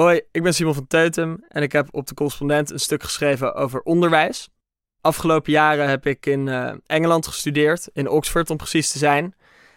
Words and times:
Hoi, 0.00 0.20
ik 0.30 0.42
ben 0.42 0.54
Simon 0.54 0.74
van 0.74 0.86
Teutem 0.86 1.44
en 1.48 1.62
ik 1.62 1.72
heb 1.72 1.88
op 1.90 2.06
de 2.06 2.14
correspondent 2.14 2.70
een 2.70 2.80
stuk 2.80 3.02
geschreven 3.02 3.54
over 3.54 3.82
onderwijs. 3.82 4.48
Afgelopen 5.00 5.52
jaren 5.52 5.88
heb 5.88 6.06
ik 6.06 6.26
in 6.26 6.46
uh, 6.46 6.74
Engeland 6.86 7.26
gestudeerd, 7.26 7.88
in 7.92 8.08
Oxford 8.08 8.50
om 8.50 8.56
precies 8.56 8.90
te 8.90 8.98
zijn. 8.98 9.34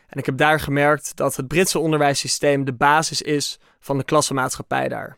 En 0.07 0.19
ik 0.19 0.25
heb 0.25 0.37
daar 0.37 0.59
gemerkt 0.59 1.15
dat 1.15 1.35
het 1.35 1.47
Britse 1.47 1.79
onderwijssysteem 1.79 2.65
de 2.65 2.73
basis 2.73 3.21
is 3.21 3.59
van 3.79 3.97
de 3.97 4.03
klassenmaatschappij 4.03 4.87
daar. 4.87 5.17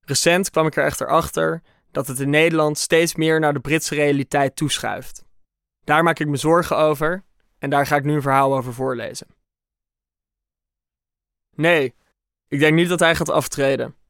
Recent 0.00 0.50
kwam 0.50 0.66
ik 0.66 0.76
er 0.76 0.84
echter 0.84 1.06
achter 1.06 1.62
dat 1.90 2.06
het 2.06 2.20
in 2.20 2.30
Nederland 2.30 2.78
steeds 2.78 3.14
meer 3.14 3.40
naar 3.40 3.52
de 3.52 3.60
Britse 3.60 3.94
realiteit 3.94 4.56
toeschuift. 4.56 5.24
Daar 5.84 6.02
maak 6.02 6.18
ik 6.18 6.28
me 6.28 6.36
zorgen 6.36 6.76
over 6.76 7.24
en 7.58 7.70
daar 7.70 7.86
ga 7.86 7.96
ik 7.96 8.04
nu 8.04 8.14
een 8.14 8.22
verhaal 8.22 8.56
over 8.56 8.74
voorlezen. 8.74 9.26
Nee, 11.56 11.94
ik 12.48 12.58
denk 12.58 12.74
niet 12.74 12.88
dat 12.88 13.00
hij 13.00 13.14
gaat 13.14 13.30
aftreden. 13.30 14.00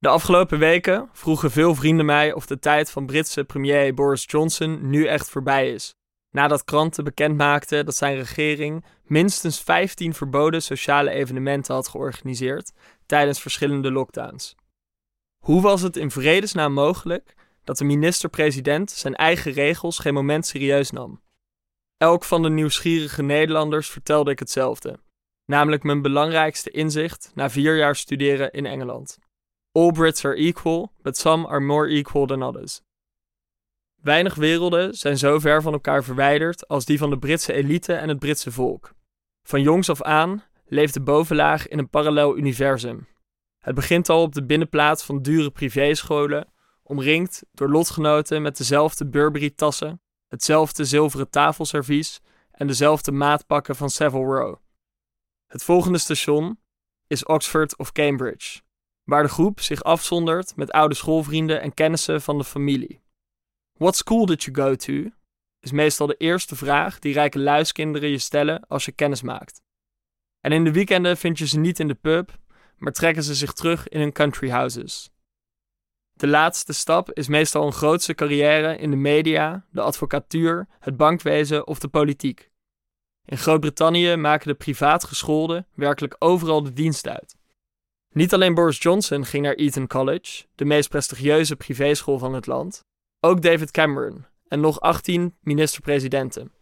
De 0.00 0.08
afgelopen 0.08 0.58
weken 0.58 1.08
vroegen 1.12 1.50
veel 1.50 1.74
vrienden 1.74 2.06
mij 2.06 2.32
of 2.32 2.46
de 2.46 2.58
tijd 2.58 2.90
van 2.90 3.06
Britse 3.06 3.44
premier 3.44 3.94
Boris 3.94 4.24
Johnson 4.26 4.90
nu 4.90 5.06
echt 5.06 5.30
voorbij 5.30 5.72
is. 5.72 5.94
Nadat 6.30 6.64
kranten 6.64 7.04
bekendmaakten 7.04 7.84
dat 7.84 7.96
zijn 7.96 8.16
regering 8.16 8.84
minstens 9.04 9.60
15 9.60 10.14
verboden 10.14 10.62
sociale 10.62 11.10
evenementen 11.10 11.74
had 11.74 11.88
georganiseerd 11.88 12.72
tijdens 13.06 13.40
verschillende 13.40 13.92
lockdowns. 13.92 14.54
Hoe 15.44 15.62
was 15.62 15.82
het 15.82 15.96
in 15.96 16.10
vredesnaam 16.10 16.72
mogelijk 16.72 17.34
dat 17.64 17.78
de 17.78 17.84
minister-president 17.84 18.90
zijn 18.90 19.14
eigen 19.14 19.52
regels 19.52 19.98
geen 19.98 20.14
moment 20.14 20.46
serieus 20.46 20.90
nam? 20.90 21.22
Elk 21.96 22.24
van 22.24 22.42
de 22.42 22.50
nieuwsgierige 22.50 23.22
Nederlanders 23.22 23.88
vertelde 23.88 24.30
ik 24.30 24.38
hetzelfde, 24.38 24.98
namelijk 25.44 25.82
mijn 25.82 26.02
belangrijkste 26.02 26.70
inzicht 26.70 27.30
na 27.34 27.50
vier 27.50 27.76
jaar 27.76 27.96
studeren 27.96 28.50
in 28.50 28.66
Engeland. 28.66 29.18
All 29.72 29.92
Brits 29.92 30.24
are 30.24 30.36
equal, 30.36 30.92
but 31.02 31.16
some 31.16 31.46
are 31.46 31.60
more 31.60 31.88
equal 31.88 32.26
than 32.26 32.42
others. 32.42 32.80
Weinig 34.02 34.34
werelden 34.34 34.94
zijn 34.94 35.18
zo 35.18 35.38
ver 35.38 35.62
van 35.62 35.72
elkaar 35.72 36.04
verwijderd 36.04 36.68
als 36.68 36.84
die 36.84 36.98
van 36.98 37.10
de 37.10 37.18
Britse 37.18 37.52
elite 37.52 37.94
en 37.94 38.08
het 38.08 38.18
Britse 38.18 38.52
volk. 38.52 38.92
Van 39.42 39.62
jongs 39.62 39.90
af 39.90 40.02
aan 40.02 40.44
leeft 40.66 40.94
de 40.94 41.00
bovenlaag 41.00 41.68
in 41.68 41.78
een 41.78 41.88
parallel 41.88 42.36
universum. 42.36 43.08
Het 43.58 43.74
begint 43.74 44.08
al 44.08 44.22
op 44.22 44.32
de 44.32 44.44
binnenplaats 44.44 45.04
van 45.04 45.22
dure 45.22 45.50
privéscholen, 45.50 46.52
omringd 46.82 47.42
door 47.52 47.68
lotgenoten 47.68 48.42
met 48.42 48.56
dezelfde 48.56 49.06
Burberry-tassen, 49.06 50.00
hetzelfde 50.28 50.84
zilveren 50.84 51.30
tafelservies 51.30 52.20
en 52.50 52.66
dezelfde 52.66 53.12
maatpakken 53.12 53.76
van 53.76 53.90
Savile 53.90 54.24
Row. 54.24 54.56
Het 55.46 55.62
volgende 55.62 55.98
station 55.98 56.60
is 57.06 57.24
Oxford 57.24 57.76
of 57.76 57.92
Cambridge, 57.92 58.60
waar 59.10 59.22
de 59.22 59.28
groep 59.28 59.60
zich 59.60 59.82
afzondert 59.82 60.56
met 60.56 60.70
oude 60.70 60.94
schoolvrienden 60.94 61.60
en 61.60 61.74
kennissen 61.74 62.22
van 62.22 62.38
de 62.38 62.44
familie. 62.44 63.02
What 63.78 63.96
school 63.96 64.26
did 64.26 64.42
you 64.42 64.56
go 64.56 64.74
to? 64.74 65.10
is 65.60 65.72
meestal 65.72 66.06
de 66.06 66.16
eerste 66.16 66.56
vraag 66.56 66.98
die 66.98 67.12
rijke 67.12 67.38
luiskinderen 67.38 68.10
je 68.10 68.18
stellen 68.18 68.66
als 68.66 68.84
je 68.84 68.92
kennis 68.92 69.22
maakt. 69.22 69.62
En 70.40 70.52
in 70.52 70.64
de 70.64 70.72
weekenden 70.72 71.16
vind 71.16 71.38
je 71.38 71.46
ze 71.46 71.58
niet 71.58 71.80
in 71.80 71.88
de 71.88 71.94
pub, 71.94 72.38
maar 72.76 72.92
trekken 72.92 73.22
ze 73.22 73.34
zich 73.34 73.52
terug 73.52 73.88
in 73.88 74.00
hun 74.00 74.12
country 74.12 74.50
houses. 74.50 75.10
De 76.12 76.28
laatste 76.28 76.72
stap 76.72 77.12
is 77.12 77.28
meestal 77.28 77.66
een 77.66 77.72
grootse 77.72 78.14
carrière 78.14 78.76
in 78.76 78.90
de 78.90 78.96
media, 78.96 79.66
de 79.70 79.80
advocatuur, 79.80 80.68
het 80.78 80.96
bankwezen 80.96 81.66
of 81.66 81.78
de 81.78 81.88
politiek. 81.88 82.50
In 83.24 83.38
Groot-Brittannië 83.38 84.16
maken 84.16 84.48
de 84.48 84.54
privaat 84.54 85.04
gescholden 85.04 85.66
werkelijk 85.74 86.16
overal 86.18 86.62
de 86.62 86.72
dienst 86.72 87.08
uit. 87.08 87.38
Niet 88.14 88.34
alleen 88.34 88.54
Boris 88.54 88.78
Johnson 88.78 89.24
ging 89.24 89.44
naar 89.44 89.54
Eton 89.54 89.86
College, 89.86 90.46
de 90.54 90.64
meest 90.64 90.88
prestigieuze 90.88 91.56
privéschool 91.56 92.18
van 92.18 92.34
het 92.34 92.46
land, 92.46 92.84
ook 93.20 93.42
David 93.42 93.70
Cameron 93.70 94.26
en 94.48 94.60
nog 94.60 94.80
18 94.80 95.36
minister-presidenten. 95.40 96.52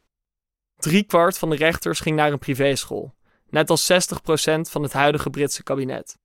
Drie 0.76 1.04
kwart 1.04 1.38
van 1.38 1.50
de 1.50 1.56
rechters 1.56 2.00
ging 2.00 2.16
naar 2.16 2.32
een 2.32 2.38
privéschool, 2.38 3.14
net 3.48 3.70
als 3.70 3.92
60% 3.92 3.94
van 4.60 4.82
het 4.82 4.92
huidige 4.92 5.30
Britse 5.30 5.62
kabinet. 5.62 6.18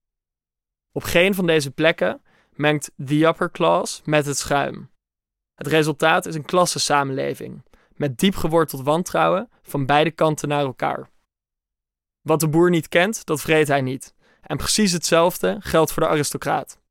Op 0.92 1.04
geen 1.04 1.36
van 1.36 1.46
deze 1.46 1.72
plekken 1.72 2.22
mengt 2.52 2.92
the 3.06 3.26
upper 3.26 3.52
class 3.52 4.02
met 4.06 4.26
het 4.26 4.38
schuim. 4.38 4.90
Het 5.56 5.68
resultaat 5.68 6.26
is 6.26 6.36
een 6.36 6.46
klassensamenleving, 6.46 7.64
met 7.96 8.18
diep 8.18 8.36
geworteld 8.36 8.84
wantrouwen 8.84 9.50
van 9.62 9.86
beide 9.86 10.12
kanten 10.12 10.48
naar 10.48 10.64
elkaar. 10.64 11.10
Wat 12.22 12.40
de 12.40 12.50
boer 12.50 12.70
niet 12.70 12.90
kent, 12.90 13.26
dat 13.26 13.42
vreet 13.42 13.68
hij 13.68 13.82
niet. 13.82 14.14
En 14.44 14.58
precies 14.58 14.92
hetzelfde 14.92 15.58
geldt 15.60 15.92
voor 15.92 16.04
de 16.04 16.10
aristocraat. 16.10 16.82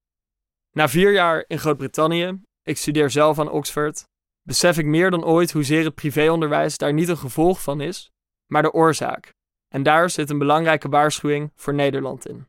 Na 0.70 0.88
vier 0.88 1.12
jaar 1.12 1.44
in 1.46 1.58
Groot-Brittannië, 1.58 2.42
ik 2.62 2.76
studeer 2.76 3.10
zelf 3.10 3.38
aan 3.38 3.50
Oxford, 3.50 4.08
besef 4.42 4.78
ik 4.78 4.86
meer 4.86 5.10
dan 5.10 5.24
ooit 5.24 5.52
hoezeer 5.52 5.84
het 5.84 5.94
privéonderwijs 5.94 6.78
daar 6.78 6.92
niet 6.92 7.08
een 7.08 7.16
gevolg 7.18 7.62
van 7.62 7.80
is, 7.80 8.10
maar 8.46 8.62
de 8.62 8.72
oorzaak. 8.72 9.34
En 9.68 9.82
daar 9.82 10.10
zit 10.10 10.30
een 10.30 10.38
belangrijke 10.38 10.88
waarschuwing 10.88 11.52
voor 11.54 11.74
Nederland 11.74 12.26
in. 12.26 12.46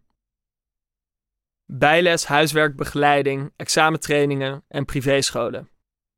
Bijles, 1.65 2.25
huiswerkbegeleiding, 2.25 3.53
examentrainingen 3.55 4.63
en 4.67 4.85
privéscholen. 4.85 5.69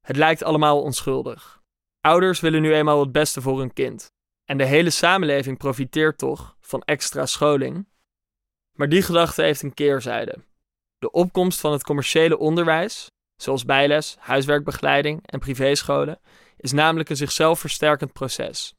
Het 0.01 0.15
lijkt 0.15 0.43
allemaal 0.43 0.81
onschuldig. 0.81 1.61
Ouders 2.01 2.39
willen 2.39 2.61
nu 2.61 2.73
eenmaal 2.73 2.99
het 2.99 3.11
beste 3.11 3.41
voor 3.41 3.59
hun 3.59 3.73
kind. 3.73 4.11
En 4.43 4.57
de 4.57 4.65
hele 4.65 4.89
samenleving 4.89 5.57
profiteert 5.57 6.17
toch 6.17 6.57
van 6.59 6.81
extra 6.81 7.25
scholing 7.25 7.87
maar 8.75 8.89
die 8.89 9.01
gedachte 9.01 9.41
heeft 9.41 9.61
een 9.61 9.73
keerzijde. 9.73 10.37
De 10.97 11.11
opkomst 11.11 11.59
van 11.59 11.71
het 11.71 11.83
commerciële 11.83 12.37
onderwijs, 12.37 13.11
zoals 13.35 13.65
bijles, 13.65 14.15
huiswerkbegeleiding 14.19 15.27
en 15.27 15.39
privéscholen, 15.39 16.19
is 16.57 16.71
namelijk 16.71 17.09
een 17.09 17.15
zichzelf 17.15 17.59
versterkend 17.59 18.13
proces. 18.13 18.75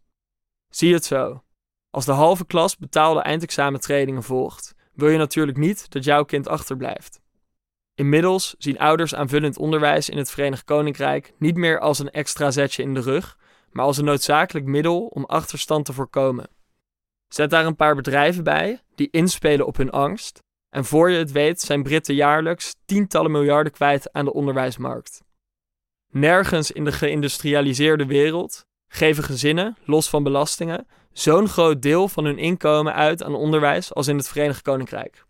Zie 0.68 0.94
het 0.94 1.04
zo. 1.04 1.42
Als 1.90 2.04
de 2.04 2.12
halve 2.12 2.46
klas 2.46 2.76
betaalde 2.76 3.20
eindexamentrainingen 3.20 4.22
volgt, 4.22 4.74
wil 4.92 5.08
je 5.08 5.18
natuurlijk 5.18 5.58
niet 5.58 5.90
dat 5.92 6.04
jouw 6.04 6.24
kind 6.24 6.48
achterblijft. 6.48 7.20
Inmiddels 7.94 8.54
zien 8.58 8.78
ouders 8.78 9.14
aanvullend 9.14 9.58
onderwijs 9.58 10.08
in 10.08 10.16
het 10.16 10.30
Verenigd 10.30 10.64
Koninkrijk 10.64 11.32
niet 11.38 11.56
meer 11.56 11.80
als 11.80 11.98
een 11.98 12.10
extra 12.10 12.50
zetje 12.50 12.82
in 12.82 12.94
de 12.94 13.00
rug, 13.00 13.38
maar 13.70 13.84
als 13.84 13.98
een 13.98 14.04
noodzakelijk 14.04 14.66
middel 14.66 15.06
om 15.06 15.24
achterstand 15.24 15.84
te 15.84 15.92
voorkomen. 15.92 16.48
Zet 17.28 17.50
daar 17.50 17.66
een 17.66 17.76
paar 17.76 17.94
bedrijven 17.94 18.44
bij 18.44 18.80
die 18.94 19.08
inspelen 19.10 19.66
op 19.66 19.76
hun 19.76 19.90
angst. 19.90 20.38
En 20.68 20.84
voor 20.84 21.10
je 21.10 21.18
het 21.18 21.32
weet 21.32 21.60
zijn 21.60 21.82
Britten 21.82 22.14
jaarlijks 22.14 22.74
tientallen 22.84 23.30
miljarden 23.30 23.72
kwijt 23.72 24.12
aan 24.12 24.24
de 24.24 24.32
onderwijsmarkt. 24.32 25.22
Nergens 26.12 26.70
in 26.70 26.84
de 26.84 26.92
geïndustrialiseerde 26.92 28.06
wereld 28.06 28.66
geven 28.88 29.24
gezinnen, 29.24 29.76
los 29.84 30.08
van 30.08 30.22
belastingen, 30.22 30.86
zo'n 31.12 31.48
groot 31.48 31.82
deel 31.82 32.08
van 32.08 32.24
hun 32.24 32.38
inkomen 32.38 32.94
uit 32.94 33.22
aan 33.22 33.34
onderwijs 33.34 33.94
als 33.94 34.06
in 34.06 34.16
het 34.16 34.28
Verenigd 34.28 34.62
Koninkrijk. 34.62 35.24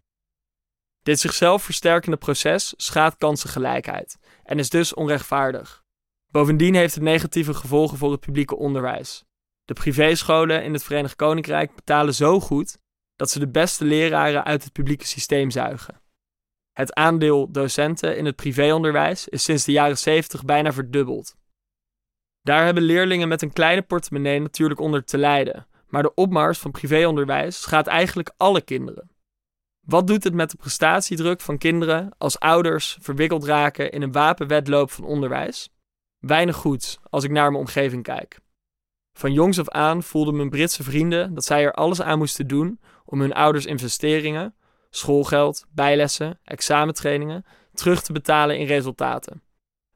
Dit 1.03 1.21
zichzelf 1.21 1.63
versterkende 1.63 2.17
proces 2.17 2.75
schaadt 2.77 3.17
kansengelijkheid 3.17 4.19
en 4.45 4.59
is 4.59 4.69
dus 4.69 4.95
onrechtvaardig. 4.95 5.85
Bovendien 6.31 6.75
heeft 6.75 6.95
het 6.95 7.03
negatieve 7.03 7.55
gevolgen 7.55 7.99
voor 7.99 8.11
het 8.11 8.21
publieke 8.21 8.57
onderwijs. 8.57 9.25
De 9.67 9.75
privéscholen 9.75 10.65
in 10.65 10.73
het 10.73 10.85
Verenigd 10.85 11.17
Koninkrijk 11.17 11.75
betalen 11.75 12.15
zo 12.15 12.41
goed 12.41 12.79
dat 13.17 13.31
ze 13.31 13.39
de 13.39 13.49
beste 13.49 13.85
leraren 13.85 14.45
uit 14.45 14.65
het 14.65 14.73
publieke 14.73 15.07
systeem 15.07 15.51
zuigen. 15.51 16.01
Het 16.73 16.95
aandeel 16.95 17.51
docenten 17.51 18.17
in 18.17 18.25
het 18.25 18.37
privéonderwijs 18.37 19.29
is 19.29 19.43
sinds 19.43 19.65
de 19.65 19.73
jaren 19.73 19.99
70 19.99 20.45
bijna 20.45 20.73
verdubbeld. 20.73 21.37
Daar 22.43 22.65
hebben 22.65 22.83
leerlingen 22.83 23.29
met 23.29 23.43
een 23.43 23.53
kleine 23.53 23.83
portemonnee 23.83 24.41
natuurlijk 24.41 24.81
onder 24.81 25.05
te 25.05 25.19
lijden, 25.19 25.67
maar 25.87 26.03
de 26.03 26.15
opmars 26.15 26.59
van 26.59 26.71
privéonderwijs 26.71 27.61
schaadt 27.61 27.87
eigenlijk 27.87 28.33
alle 28.37 28.61
kinderen. 28.61 29.11
Wat 29.81 30.07
doet 30.07 30.25
het 30.25 30.35
met 30.35 30.51
de 30.51 30.57
prestatiedruk 30.57 31.41
van 31.41 31.59
kinderen 31.59 32.15
als 32.19 32.39
ouders 32.39 32.99
verwikkeld 33.01 33.45
raken 33.45 33.91
in 33.91 34.03
een 34.03 34.13
wapenwedloop 34.13 34.91
van 34.91 35.05
onderwijs? 35.05 35.71
Weinig 36.19 36.57
goeds 36.57 36.99
als 37.11 37.25
ik 37.25 37.31
naar 37.31 37.51
mijn 37.51 37.63
omgeving 37.63 38.03
kijk. 38.03 38.39
Van 39.17 39.33
jongs 39.33 39.59
af 39.59 39.69
aan 39.69 40.03
voelden 40.03 40.37
mijn 40.37 40.51
Britse 40.51 40.83
vrienden 40.83 41.35
dat 41.35 41.45
zij 41.45 41.65
er 41.65 41.73
alles 41.73 42.03
aan 42.03 42.19
moesten 42.19 42.47
doen 42.47 42.81
om 43.05 43.21
hun 43.21 43.33
ouders 43.33 43.67
investeringen, 43.67 44.55
schoolgeld, 44.91 45.67
bijlessen, 45.71 46.41
examentrainingen 46.45 47.45
terug 47.73 48.03
te 48.03 48.13
betalen 48.13 48.59
in 48.59 48.67
resultaten. 48.67 49.43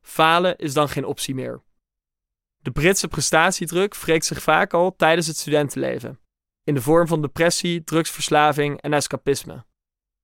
Falen 0.03 0.57
is 0.57 0.73
dan 0.73 0.89
geen 0.89 1.05
optie 1.05 1.35
meer. 1.35 1.63
De 2.59 2.71
Britse 2.71 3.09
prestatiedruk 3.09 3.97
wreekt 3.97 4.25
zich 4.25 4.43
vaak 4.43 4.75
al 4.75 4.97
tijdens 4.97 5.27
het 5.27 5.37
studentenleven, 5.37 6.21
in 6.65 6.75
de 6.75 6.83
vorm 6.83 7.07
van 7.07 7.23
depressie, 7.23 7.85
drugsverslaving 7.85 8.81
en 8.81 8.93
escapisme. 8.93 9.65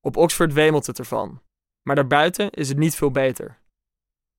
Op 0.01 0.17
Oxford 0.17 0.53
wemelt 0.53 0.87
het 0.87 0.99
ervan, 0.99 1.43
maar 1.83 1.95
daarbuiten 1.95 2.51
is 2.51 2.69
het 2.69 2.79
niet 2.79 2.95
veel 2.95 3.11
beter. 3.11 3.59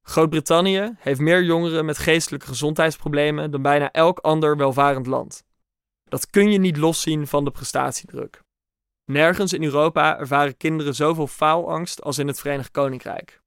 Groot-Brittannië 0.10 0.96
heeft 0.98 1.20
meer 1.20 1.44
jongeren 1.44 1.86
met 1.86 1.98
geestelijke 1.98 2.48
gezondheidsproblemen 2.48 3.52
dan 3.52 3.62
bijna 3.62 3.92
elk 3.92 4.20
ander 4.20 4.58
welvarend 4.58 5.06
land. 5.06 5.44
Dat 6.04 6.30
kun 6.30 6.52
je 6.52 6.58
niet 6.58 6.78
loszien 6.78 7.28
van 7.28 7.44
de 7.44 7.52
prestatiedruk. 7.52 8.42
Nergens 9.06 9.54
in 9.54 9.64
Europa 9.64 10.18
ervaren 10.18 10.58
kinderen 10.58 10.96
zoveel 10.96 11.28
faalangst 11.28 12.02
als 12.02 12.18
in 12.18 12.28
het 12.28 12.40
Verenigd 12.40 12.72
Koninkrijk. 12.72 13.42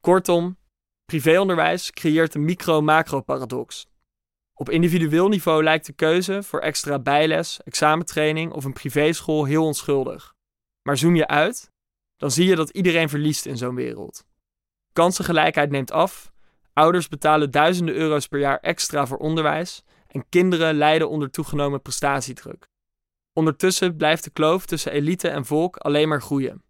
Kortom, 0.00 0.58
privéonderwijs 1.04 1.90
creëert 1.90 2.34
een 2.34 2.44
micro-macro-paradox. 2.44 3.86
Op 4.54 4.70
individueel 4.70 5.28
niveau 5.28 5.62
lijkt 5.62 5.86
de 5.86 5.92
keuze 5.92 6.42
voor 6.42 6.60
extra 6.60 6.98
bijles, 6.98 7.62
examentraining 7.62 8.52
of 8.52 8.64
een 8.64 8.72
privéschool 8.72 9.44
heel 9.44 9.64
onschuldig. 9.64 10.34
Maar 10.82 10.98
zoom 10.98 11.16
je 11.16 11.26
uit, 11.26 11.70
dan 12.16 12.30
zie 12.30 12.46
je 12.46 12.56
dat 12.56 12.70
iedereen 12.70 13.08
verliest 13.08 13.46
in 13.46 13.56
zo'n 13.56 13.74
wereld. 13.74 14.28
Kansengelijkheid 15.00 15.70
neemt 15.70 15.92
af, 15.92 16.32
ouders 16.72 17.08
betalen 17.08 17.50
duizenden 17.50 17.94
euro's 17.94 18.26
per 18.26 18.38
jaar 18.38 18.58
extra 18.58 19.06
voor 19.06 19.16
onderwijs 19.16 19.82
en 20.06 20.28
kinderen 20.28 20.74
lijden 20.74 21.08
onder 21.08 21.30
toegenomen 21.30 21.82
prestatiedruk. 21.82 22.68
Ondertussen 23.32 23.96
blijft 23.96 24.24
de 24.24 24.30
kloof 24.30 24.66
tussen 24.66 24.92
elite 24.92 25.28
en 25.28 25.44
volk 25.44 25.76
alleen 25.76 26.08
maar 26.08 26.22
groeien. 26.22 26.62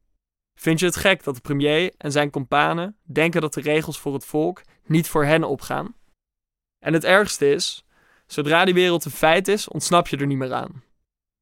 Vind 0.54 0.80
je 0.80 0.86
het 0.86 0.96
gek 0.96 1.24
dat 1.24 1.34
de 1.34 1.40
premier 1.40 1.94
en 1.96 2.12
zijn 2.12 2.30
kompanen 2.30 2.96
denken 3.02 3.40
dat 3.40 3.54
de 3.54 3.60
regels 3.60 4.00
voor 4.00 4.12
het 4.12 4.24
volk 4.24 4.62
niet 4.86 5.08
voor 5.08 5.24
hen 5.24 5.44
opgaan? 5.44 5.94
En 6.78 6.92
het 6.92 7.04
ergste 7.04 7.50
is, 7.50 7.84
zodra 8.26 8.64
die 8.64 8.74
wereld 8.74 9.04
een 9.04 9.10
feit 9.10 9.48
is, 9.48 9.68
ontsnap 9.68 10.08
je 10.08 10.16
er 10.16 10.26
niet 10.26 10.38
meer 10.38 10.54
aan. 10.54 10.82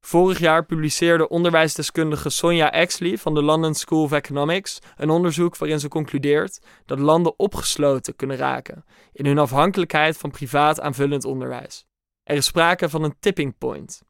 Vorig 0.01 0.39
jaar 0.39 0.65
publiceerde 0.65 1.29
onderwijsdeskundige 1.29 2.29
Sonja 2.29 2.71
Exley 2.71 3.17
van 3.17 3.33
de 3.33 3.43
London 3.43 3.73
School 3.73 4.03
of 4.03 4.11
Economics 4.11 4.79
een 4.95 5.09
onderzoek 5.09 5.57
waarin 5.57 5.79
ze 5.79 5.87
concludeert 5.87 6.61
dat 6.85 6.99
landen 6.99 7.39
opgesloten 7.39 8.15
kunnen 8.15 8.37
raken 8.37 8.85
in 9.11 9.25
hun 9.25 9.37
afhankelijkheid 9.37 10.17
van 10.17 10.31
privaat 10.31 10.79
aanvullend 10.79 11.25
onderwijs. 11.25 11.85
Er 12.23 12.35
is 12.35 12.45
sprake 12.45 12.89
van 12.89 13.03
een 13.03 13.15
tipping 13.19 13.57
point. 13.57 14.03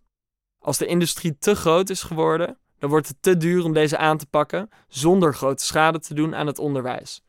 Als 0.59 0.77
de 0.77 0.85
industrie 0.85 1.37
te 1.37 1.55
groot 1.55 1.89
is 1.89 2.03
geworden, 2.03 2.57
dan 2.79 2.89
wordt 2.89 3.07
het 3.07 3.21
te 3.21 3.37
duur 3.37 3.63
om 3.63 3.73
deze 3.73 3.97
aan 3.97 4.17
te 4.17 4.25
pakken 4.25 4.69
zonder 4.87 5.35
grote 5.35 5.63
schade 5.63 5.99
te 5.99 6.13
doen 6.13 6.35
aan 6.35 6.47
het 6.47 6.59
onderwijs. 6.59 7.23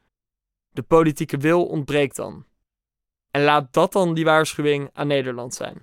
De 0.71 0.83
politieke 0.83 1.37
wil 1.37 1.67
ontbreekt 1.67 2.17
dan. 2.17 2.45
En 3.31 3.43
laat 3.43 3.73
dat 3.73 3.93
dan 3.93 4.15
die 4.15 4.25
waarschuwing 4.25 4.91
aan 4.93 5.07
Nederland 5.07 5.55
zijn. 5.55 5.83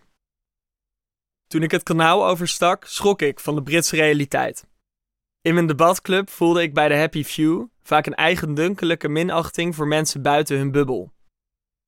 Toen 1.48 1.64
ik 1.64 1.72
het 1.72 1.84
kanaal 1.84 2.28
overstak, 2.28 2.86
schrok 2.86 3.22
ik 3.22 3.40
van 3.40 3.56
de 3.56 3.64
Britse 3.64 3.96
realiteit. 3.96 4.68
In 5.42 5.54
mijn 5.54 5.68
debatclub 5.68 6.30
voelde 6.30 6.62
ik 6.62 6.74
bij 6.74 6.88
de 6.88 6.96
Happy 6.96 7.24
Few 7.24 7.66
vaak 7.84 8.06
een 8.06 8.16
eigendunkelijke 8.16 9.08
minachting 9.08 9.76
voor 9.76 9.88
mensen 9.88 10.22
buiten 10.22 10.58
hun 10.58 10.72
bubbel. 10.72 11.12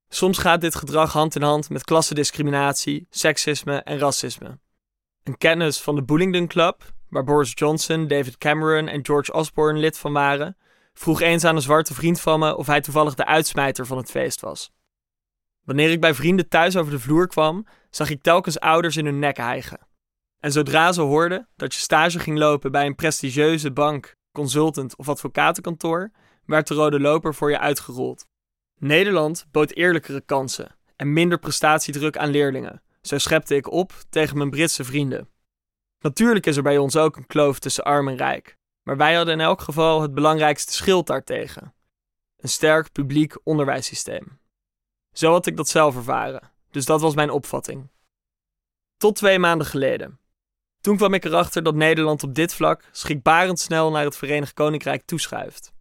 Soms 0.10 0.38
gaat 0.38 0.62
dit 0.62 0.76
gedrag 0.76 1.14
hand 1.14 1.36
in 1.36 1.42
hand 1.42 1.70
met 1.70 1.84
klassendiscriminatie, 1.84 3.08
seksisme 3.10 3.76
en 3.78 3.98
racisme. 3.98 4.60
Een 5.24 5.38
kennis 5.38 5.82
van 5.82 5.96
de 5.96 6.04
Bullingdon 6.04 6.48
Club, 6.48 6.94
waar 7.10 7.24
Boris 7.24 7.52
Johnson, 7.56 8.08
David 8.08 8.38
Cameron 8.38 8.88
en 8.88 9.06
George 9.06 9.34
Osborne 9.34 9.80
lid 9.80 9.98
van 9.98 10.14
waren, 10.14 10.58
vroeg 10.94 11.22
eens 11.22 11.44
aan 11.44 11.56
een 11.56 11.62
zwarte 11.62 11.94
vriend 11.94 12.22
van 12.22 12.40
me 12.40 12.58
of 12.58 12.68
hij 12.68 12.82
toevallig 12.82 13.16
de 13.16 13.26
uitsmijter 13.26 13.86
van 13.86 13.98
het 13.98 14.12
feest 14.12 14.42
was. 14.42 14.72
Wanneer 15.70 15.92
ik 15.92 16.02
bij 16.02 16.14
vrienden 16.14 16.48
thuis 16.48 16.78
over 16.78 16.92
de 16.92 17.00
vloer 17.00 17.28
kwam, 17.28 17.66
zag 17.90 18.10
ik 18.10 18.22
telkens 18.22 18.60
ouders 18.60 18.98
in 18.98 19.06
hun 19.06 19.20
nek 19.20 19.38
hijgen. 19.38 19.88
En 20.40 20.52
zodra 20.52 20.92
ze 20.92 21.02
hoorden 21.02 21.48
dat 21.56 21.74
je 21.74 21.80
stage 21.80 22.20
ging 22.20 22.38
lopen 22.38 22.72
bij 22.72 22.86
een 22.86 22.96
prestigieuze 22.96 23.72
bank, 23.72 24.16
consultant 24.32 24.96
of 24.96 25.10
advocatenkantoor, 25.10 26.12
werd 26.46 26.68
de 26.68 26.74
rode 26.74 27.00
loper 27.00 27.36
voor 27.36 27.50
je 27.50 27.60
uitgerold. 27.60 28.26
Nederland 28.80 29.46
bood 29.52 29.72
eerlijkere 29.72 30.22
kansen 30.22 30.76
en 30.96 31.14
minder 31.14 31.40
prestatiedruk 31.40 32.18
aan 32.18 32.30
leerlingen. 32.30 32.82
Zo 33.02 33.18
schepte 33.18 33.56
ik 33.56 33.72
op 33.72 33.94
tegen 34.10 34.38
mijn 34.38 34.50
Britse 34.50 34.84
vrienden. 34.84 35.30
Natuurlijk 36.00 36.46
is 36.46 36.58
er 36.58 36.64
bij 36.64 36.78
ons 36.78 36.96
ook 36.96 37.16
een 37.18 37.28
kloof 37.28 37.60
tussen 37.60 37.84
arm 37.84 38.08
en 38.08 38.18
rijk, 38.18 38.58
maar 38.84 38.98
wij 38.98 39.16
hadden 39.16 39.34
in 39.34 39.42
elk 39.42 39.62
geval 39.62 40.02
het 40.02 40.14
belangrijkste 40.14 40.74
schild 40.74 41.08
daartegen: 41.08 41.74
een 42.38 42.50
sterk 42.50 42.92
publiek 42.92 43.38
onderwijssysteem. 43.44 44.39
Zo 45.14 45.32
had 45.32 45.46
ik 45.46 45.58
dat 45.58 45.68
zelf 45.68 45.96
ervaren, 45.96 46.52
dus 46.72 46.86
dat 46.86 47.02
was 47.02 47.16
mijn 47.16 47.30
opvatting. 47.30 47.90
Tot 48.98 49.16
twee 49.16 49.40
maanden 49.40 49.68
geleden. 49.68 50.20
Toen 50.82 50.98
kwam 50.98 51.14
ik 51.14 51.26
erachter 51.26 51.64
dat 51.64 51.76
Nederland 51.76 52.24
op 52.24 52.36
dit 52.36 52.54
vlak 52.54 52.84
schrikbarend 52.92 53.60
snel 53.60 53.92
naar 53.92 54.04
het 54.04 54.16
Verenigd 54.18 54.54
Koninkrijk 54.54 55.06
toeschuift. 55.06 55.74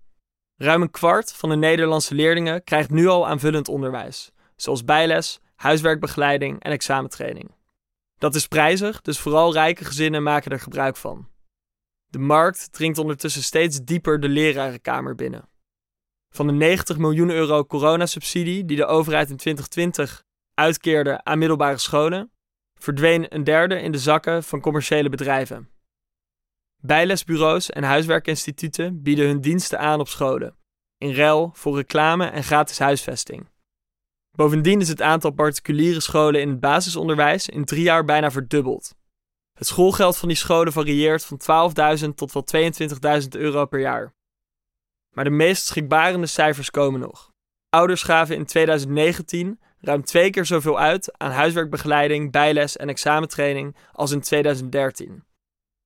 Ruim 0.56 0.82
een 0.82 0.90
kwart 0.90 1.32
van 1.32 1.48
de 1.48 1.56
Nederlandse 1.56 2.14
leerlingen 2.14 2.64
krijgt 2.64 2.90
nu 2.90 3.06
al 3.06 3.28
aanvullend 3.28 3.69
onderwijs, 3.69 4.32
zoals 4.56 4.84
bijles, 4.84 5.40
huiswerkbegeleiding 5.54 6.62
en 6.62 6.72
examentraining. 6.72 7.50
Dat 8.19 8.34
is 8.34 8.46
prijzig, 8.46 9.00
dus 9.00 9.19
vooral 9.19 9.52
rijke 9.52 9.84
gezinnen 9.84 10.22
maken 10.22 10.50
er 10.50 10.60
gebruik 10.60 10.96
van. 10.96 11.28
De 12.06 12.19
markt 12.19 12.72
dringt 12.72 12.98
ondertussen 12.98 13.42
steeds 13.42 13.81
dieper 13.84 14.20
de 14.20 14.28
lerarenkamer 14.28 15.14
binnen. 15.14 15.48
Van 16.34 16.46
de 16.46 16.52
90 16.52 16.98
miljoen 16.98 17.30
euro 17.30 17.64
coronasubsidie 17.64 18.64
die 18.64 18.76
de 18.76 18.86
overheid 18.86 19.30
in 19.30 19.36
2020 19.36 20.25
uitkeerde 20.54 21.25
aan 21.25 21.38
middelbare 21.38 21.78
scholen, 21.78 22.32
verdween 22.75 23.34
een 23.34 23.44
derde 23.44 23.80
in 23.80 23.92
de 23.92 23.98
zakken 23.98 24.44
van 24.44 24.60
commerciële 24.60 25.08
bedrijven. 25.08 25.69
Bijlesbureaus 26.82 27.70
en 27.70 27.82
huiswerkinstituten 27.82 29.02
bieden 29.02 29.26
hun 29.26 29.40
diensten 29.40 29.78
aan 29.78 30.00
op 30.00 30.08
scholen, 30.08 30.56
in 30.98 31.14
ruil 31.14 31.50
voor 31.54 31.76
reclame 31.76 32.26
en 32.26 32.44
gratis 32.44 32.78
huisvesting. 32.78 33.48
Bovendien 34.36 34.81
is 34.81 34.88
het 34.88 35.02
aantal 35.02 35.31
particuliere 35.31 36.00
scholen 36.00 36.40
in 36.40 36.48
het 36.48 36.60
basisonderwijs 36.60 37.48
in 37.48 37.64
drie 37.64 37.82
jaar 37.82 38.04
bijna 38.04 38.31
verdubbeld. 38.31 38.94
Het 39.52 39.66
schoolgeld 39.66 40.16
van 40.16 40.28
die 40.28 40.36
scholen 40.36 40.72
varieert 40.72 41.24
van 41.24 41.72
12.000 41.98 42.08
tot 42.14 42.32
wel 42.32 42.44
22.000 43.22 43.28
euro 43.28 43.66
per 43.66 43.81
jaar. 43.81 44.14
Maar 45.19 45.26
de 45.26 45.32
meest 45.32 45.67
schrikbarende 45.67 46.26
cijfers 46.26 46.70
komen 46.70 47.00
nog. 47.00 47.32
Ouders 47.69 48.03
gaven 48.03 48.37
in 48.37 48.44
2019 48.44 49.61
ruim 49.79 50.05
twee 50.05 50.31
keer 50.31 50.44
zoveel 50.47 50.79
uit 50.79 51.19
aan 51.19 51.31
huiswerkbegeleiding, 51.31 52.32
bijles 52.32 52.76
en 52.76 52.88
examentraining 52.88 53.76
als 53.93 54.11
in 54.11 54.20
2013. 54.20 55.25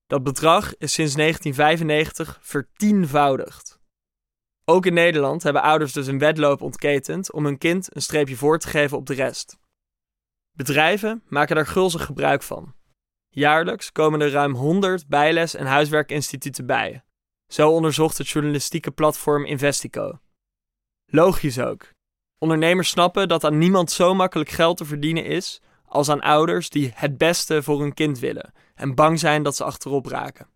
Dat 0.07 0.23
bedrag 0.23 0.77
is 0.77 0.93
sinds 0.93 1.15
1995 1.15 2.39
vertienvoudigd. 2.43 3.81
Ook 4.65 4.87
in 4.87 4.95
Nederland 4.95 5.43
hebben 5.43 5.63
ouders 5.63 5.93
dus 5.93 6.07
een 6.07 6.19
wedloop 6.19 6.61
ontketend 6.61 7.33
om 7.33 7.45
hun 7.45 7.59
kind 7.59 7.97
een 7.97 8.03
streepje 8.03 8.37
voor 8.37 8.59
te 8.59 8.69
geven 8.69 8.97
op 8.97 9.07
de 9.07 9.15
rest. 9.15 9.59
Bedrijven 10.57 11.23
maken 11.29 11.57
daar 11.57 11.67
gulzig 11.67 12.05
gebruik 12.05 12.43
van. 12.43 12.75
Jaarlijks 13.29 13.93
komen 13.93 14.21
er 14.21 14.31
ruim 14.31 14.55
100 14.55 15.09
bijles- 15.09 15.55
en 15.55 15.67
huiswerkinstituten 15.67 16.67
bij. 16.67 17.03
Zo 17.53 17.71
onderzocht 17.71 18.19
het 18.19 18.29
journalistieke 18.29 18.91
platform 18.91 19.45
Investico. 19.45 20.19
Logisch 21.07 21.59
ook. 21.59 21.91
Ondernemers 22.39 22.89
snappen 22.89 23.29
dat 23.29 23.45
aan 23.45 23.59
niemand 23.59 23.91
zo 23.91 24.15
makkelijk 24.15 24.51
geld 24.51 24.77
te 24.77 24.85
verdienen 24.85 25.25
is 25.25 25.61
als 25.85 26.09
aan 26.09 26.21
ouders 26.21 26.71
die 26.71 26.93
het 26.95 27.19
beste 27.19 27.63
voor 27.63 27.81
hun 27.81 27.95
kind 27.95 28.19
willen 28.19 28.53
en 28.75 28.95
bang 28.95 29.19
zijn 29.19 29.43
dat 29.43 29.57
ze 29.57 29.65
achterop 29.65 30.07
raken. 30.07 30.49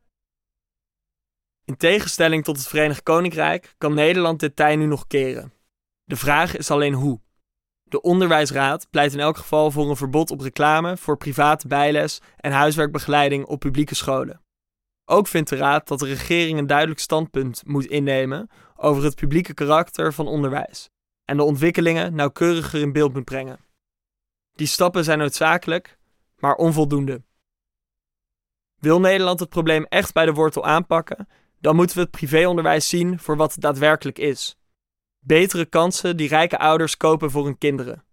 In 1.65 1.77
tegenstelling 1.77 2.45
tot 2.45 2.57
het 2.57 2.67
Verenigd 2.67 3.03
Koninkrijk 3.03 3.75
kan 3.79 3.95
Nederland 3.95 4.41
dit 4.41 4.57
tij 4.57 4.77
nu 4.77 4.87
nog 4.87 5.07
keren. 5.07 5.53
De 6.05 6.17
vraag 6.17 6.57
is 6.57 6.71
alleen 6.71 6.95
hoe. 6.95 7.21
De 7.83 8.01
Onderwijsraad 8.01 8.91
pleit 8.91 9.13
in 9.13 9.21
elk 9.21 9.37
geval 9.37 9.71
voor 9.71 9.91
een 9.91 9.97
verbod 9.97 10.31
op 10.31 10.41
reclame 10.41 10.97
voor 10.97 11.17
private 11.17 11.69
bijles 11.69 12.21
en 12.37 12.53
huiswerkbegeleiding 12.53 13.47
op 13.47 13.61
publieke 13.61 13.95
scholen. 13.95 14.46
Ook 15.09 15.27
vindt 15.27 15.49
de 15.49 15.57
Raad 15.57 15.89
dat 15.89 15.99
de 15.99 16.07
regering 16.07 16.59
een 16.59 16.67
duidelijk 16.67 17.01
standpunt 17.01 17.63
moet 17.67 17.87
innemen 17.87 18.51
over 18.77 19.05
het 19.05 19.15
publieke 19.15 19.55
karakter 19.55 20.13
van 20.13 20.27
onderwijs 20.27 20.91
en 21.25 21.37
de 21.37 21.43
ontwikkelingen 21.43 22.15
nauwkeuriger 22.15 22.81
in 22.81 22.93
beeld 22.93 23.15
moet 23.15 23.25
brengen. 23.25 23.59
Die 24.53 24.67
stappen 24.67 25.05
zijn 25.05 25.19
noodzakelijk, 25.19 25.99
maar 26.37 26.55
onvoldoende. 26.55 27.23
Wil 28.81 29.01
Nederland 29.01 29.41
het 29.41 29.49
probleem 29.49 29.85
echt 29.85 30.13
bij 30.13 30.25
de 30.25 30.33
wortel 30.33 30.65
aanpakken, 30.65 31.29
dan 31.61 31.77
moeten 31.77 31.97
we 31.97 32.03
het 32.03 32.11
privéonderwijs 32.11 32.89
zien 32.89 33.19
voor 33.19 33.37
wat 33.37 33.53
het 33.53 33.61
daadwerkelijk 33.61 34.19
is. 34.19 34.57
Betere 35.19 35.67
kansen 35.67 36.17
die 36.17 36.29
rijke 36.29 36.59
ouders 36.59 36.97
kopen 36.97 37.31
voor 37.31 37.45
hun 37.45 37.59
kinderen. 37.59 38.05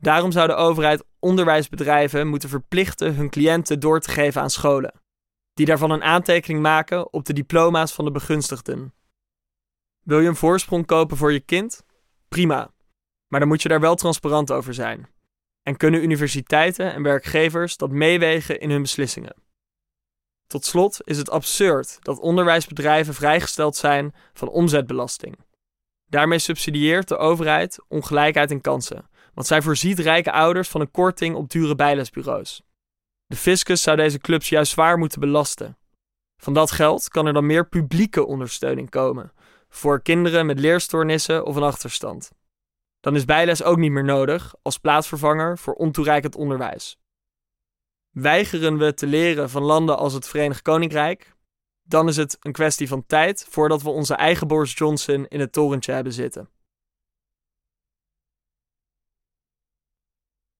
Daarom 0.00 0.32
zou 0.32 0.46
de 0.46 0.54
overheid 0.54 1.04
onderwijsbedrijven 1.18 2.28
moeten 2.28 2.48
verplichten 2.48 3.14
hun 3.14 3.30
cliënten 3.30 3.80
door 3.80 4.00
te 4.00 4.10
geven 4.10 4.42
aan 4.42 4.50
scholen, 4.50 5.03
die 5.54 5.66
daarvan 5.66 5.90
een 5.90 6.02
aantekening 6.02 6.62
maken 6.62 7.12
op 7.12 7.24
de 7.24 7.32
diploma's 7.32 7.92
van 7.92 8.04
de 8.04 8.10
begunstigden. 8.10 8.94
Wil 10.02 10.20
je 10.20 10.28
een 10.28 10.36
voorsprong 10.36 10.86
kopen 10.86 11.16
voor 11.16 11.32
je 11.32 11.40
kind? 11.40 11.84
Prima, 12.28 12.70
maar 13.28 13.40
dan 13.40 13.48
moet 13.48 13.62
je 13.62 13.68
daar 13.68 13.80
wel 13.80 13.94
transparant 13.94 14.50
over 14.50 14.74
zijn. 14.74 15.08
En 15.62 15.76
kunnen 15.76 16.02
universiteiten 16.02 16.92
en 16.92 17.02
werkgevers 17.02 17.76
dat 17.76 17.90
meewegen 17.90 18.60
in 18.60 18.70
hun 18.70 18.82
beslissingen? 18.82 19.34
Tot 20.46 20.64
slot 20.64 21.00
is 21.04 21.18
het 21.18 21.30
absurd 21.30 21.98
dat 22.00 22.18
onderwijsbedrijven 22.18 23.14
vrijgesteld 23.14 23.76
zijn 23.76 24.14
van 24.32 24.48
omzetbelasting. 24.48 25.38
Daarmee 26.06 26.38
subsidieert 26.38 27.08
de 27.08 27.16
overheid 27.16 27.84
ongelijkheid 27.88 28.50
in 28.50 28.60
kansen, 28.60 29.08
want 29.34 29.46
zij 29.46 29.62
voorziet 29.62 29.98
rijke 29.98 30.32
ouders 30.32 30.68
van 30.68 30.80
een 30.80 30.90
korting 30.90 31.34
op 31.34 31.50
dure 31.50 31.74
bijlesbureaus. 31.74 32.62
De 33.26 33.36
fiscus 33.36 33.82
zou 33.82 33.96
deze 33.96 34.18
clubs 34.18 34.48
juist 34.48 34.72
zwaar 34.72 34.98
moeten 34.98 35.20
belasten. 35.20 35.78
Van 36.36 36.54
dat 36.54 36.70
geld 36.70 37.08
kan 37.08 37.26
er 37.26 37.32
dan 37.32 37.46
meer 37.46 37.68
publieke 37.68 38.26
ondersteuning 38.26 38.90
komen 38.90 39.32
voor 39.74 40.02
kinderen 40.02 40.46
met 40.46 40.58
leerstoornissen 40.58 41.44
of 41.44 41.56
een 41.56 41.62
achterstand. 41.62 42.30
Dan 43.00 43.14
is 43.14 43.24
bijles 43.24 43.62
ook 43.62 43.78
niet 43.78 43.90
meer 43.90 44.04
nodig 44.04 44.54
als 44.62 44.78
plaatsvervanger 44.78 45.58
voor 45.58 45.74
ontoereikend 45.74 46.36
onderwijs. 46.36 46.98
Weigeren 48.10 48.78
we 48.78 48.94
te 48.94 49.06
leren 49.06 49.50
van 49.50 49.62
landen 49.62 49.98
als 49.98 50.12
het 50.12 50.28
Verenigd 50.28 50.62
Koninkrijk, 50.62 51.34
dan 51.82 52.08
is 52.08 52.16
het 52.16 52.36
een 52.40 52.52
kwestie 52.52 52.88
van 52.88 53.06
tijd 53.06 53.46
voordat 53.48 53.82
we 53.82 53.88
onze 53.88 54.14
eigen 54.14 54.46
Boris 54.46 54.72
Johnson 54.72 55.26
in 55.26 55.40
het 55.40 55.52
torentje 55.52 55.92
hebben 55.92 56.12
zitten. 56.12 56.48